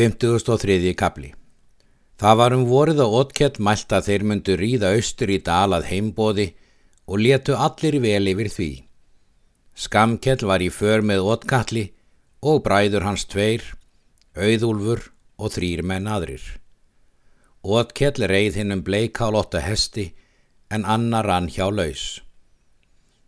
[0.00, 0.94] 53.
[0.96, 1.28] kapli
[2.16, 6.46] Það var um vorið á Ótkell mælt að þeir myndu ríða austur í dalað heimbóði
[7.04, 8.68] og letu allir vel yfir því.
[9.76, 11.82] Skamkell var í för með Ótkalli
[12.40, 13.60] og bræður hans tveir,
[14.40, 15.02] auðúlfur
[15.36, 16.46] og þrýr menn aðrir.
[17.60, 20.06] Ótkell reið hinn um bleikálótta hesti
[20.72, 22.22] en annar rann hjá laus.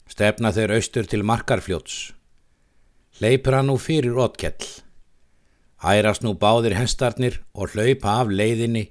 [0.09, 2.15] Stefna þeir austur til markarfljóts.
[3.21, 4.82] Leipur hann nú fyrir Ótkell.
[5.83, 8.85] Ærast nú báðir hestarnir og hlaupa af leiðinni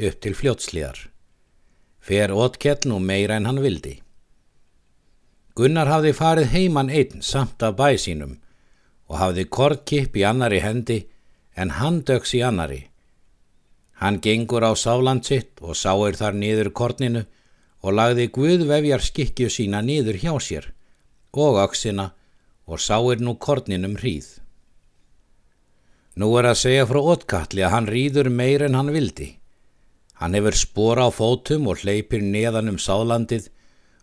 [0.00, 0.98] upp til fljótslíðar.
[2.00, 3.98] Fer Ótkell nú meira en hann vildi.
[5.58, 8.38] Gunnar hafði farið heiman einn samt af bæ sínum
[9.08, 10.98] og hafði kortkipp í annari hendi
[11.56, 12.86] en hann döks í annari.
[14.00, 17.24] Hann gengur á sáland sitt og sáir þar niður korninu
[17.82, 20.72] og lagði Guðvefjar skikju sína niður hjá sér
[21.38, 22.12] og öksina
[22.66, 24.38] og sáir nú korninum hríð.
[26.18, 29.28] Nú er að segja frá Ótkalli að hann rýður meir en hann vildi.
[30.18, 33.44] Hann hefur spora á fótum og hleypir neðan um sálandið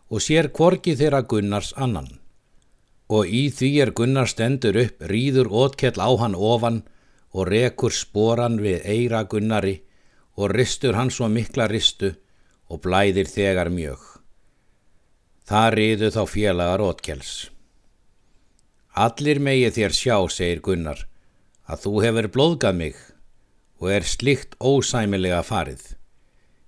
[0.07, 2.07] og sér kvorki þeirra Gunnars annan.
[3.11, 6.85] Og í því er Gunnar stendur upp, rýður Ótkell á hann ofan
[7.35, 9.81] og rekur sporan við eira Gunnari
[10.39, 12.13] og ristur hann svo mikla ristu
[12.71, 13.99] og blæðir þegar mjög.
[15.45, 17.33] Það riðu þá félagar Ótkells.
[18.95, 21.03] Allir megi þér sjá, segir Gunnar,
[21.65, 22.97] að þú hefur blóðgað mig
[23.81, 25.95] og er slikt ósæmilega farið.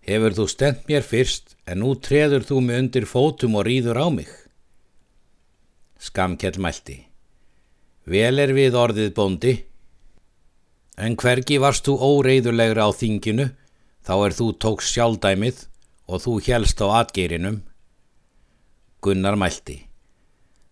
[0.08, 4.08] Hefur þú stend mér fyrst en nú treður þú mig undir fótum og rýður á
[4.12, 4.30] mig.
[6.00, 7.00] Skamkjell mælti.
[8.08, 9.54] Vel er við orðið bóndi,
[10.98, 13.50] en hvergi varst þú óreiðulegra á þinginu,
[14.08, 15.66] þá er þú tóks sjálfdæmið
[16.08, 17.60] og þú helst á atgeirinum.
[19.04, 19.82] Gunnar mælti.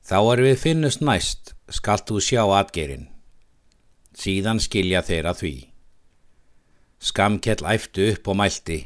[0.05, 3.09] Þá er við finnust næst, skalt þú sjá atgeirin.
[4.25, 5.53] Síðan skilja þeirra því.
[6.97, 8.77] Skamkell æftu upp og mælti.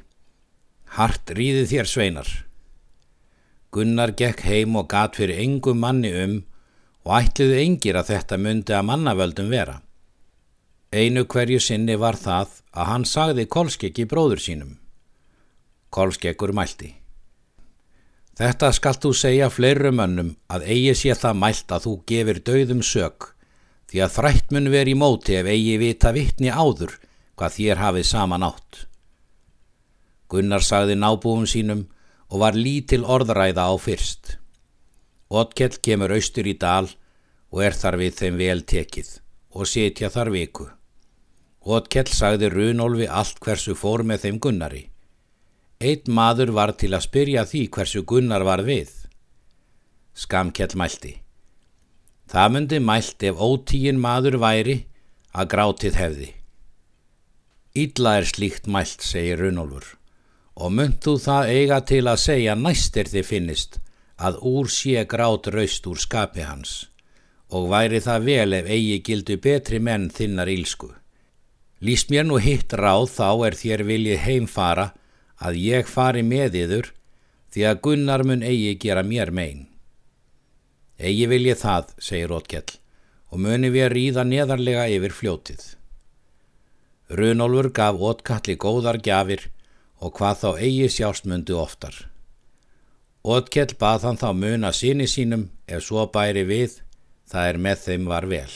[0.98, 2.32] Hart ríði þér sveinar.
[3.72, 6.36] Gunnar gekk heim og gat fyrir engum manni um
[7.06, 9.78] og ætliðu engir að þetta myndi að mannavöldum vera.
[10.92, 14.76] Einu hverju sinni var það að hann sagði kolskeggi bróður sínum.
[15.94, 16.92] Kolskeggur mælti.
[18.36, 22.84] Þetta skalt þú segja fleirum önnum að eigi sé það mælt að þú gefir dauðum
[22.84, 23.36] sök
[23.90, 26.94] því að þrætt mun veri í móti ef eigi vita vittni áður
[27.40, 28.86] hvað þér hafið saman átt.
[30.30, 31.88] Gunnar sagði nábúum sínum
[32.30, 34.36] og var lítil orðræða á fyrst.
[35.30, 36.90] Otkell kemur austur í dal
[37.50, 39.16] og er þar við þeim vel tekið
[39.58, 40.68] og setja þar viku.
[41.66, 44.84] Otkell sagði Runolfi allt hversu fór með þeim Gunnari.
[45.82, 48.92] Eitt maður var til að spyrja því hversu Gunnar var við.
[50.14, 51.14] Skamkjell mælti.
[52.30, 54.78] Það myndi mælt ef ótíin maður væri
[55.34, 56.30] að grátið hefði.
[57.74, 59.96] Ítla er slíkt mælt, segir Runolfur,
[60.58, 63.80] og mynd þú það eiga til að segja næstir þið finnist
[64.20, 66.74] að úr sé grát raust úr skapi hans
[67.50, 70.92] og væri það vel ef eigi gildu betri menn þinnar ílsku.
[71.82, 74.92] Lýst mér nú hitt ráð þá er þér viljið heimfara
[75.40, 76.92] að ég fari með yður
[77.50, 79.69] því að Gunnar mun eigi gera mér megin.
[81.00, 82.76] Egi vil ég það, segir Ótkell,
[83.32, 85.62] og muni við að ríða neðarlega yfir fljótið.
[87.16, 89.48] Runolfur gaf Ótkalli góðar gjafir
[90.04, 91.96] og hvað þá eigi sjálfsmundu oftar.
[93.24, 96.82] Ótkell bað hann þá muna síni sínum ef svo bæri við,
[97.32, 98.52] það er með þeim var vel.